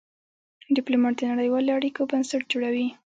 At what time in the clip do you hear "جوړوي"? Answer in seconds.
2.51-2.87